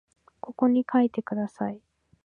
[0.39, 1.79] ここに書いてください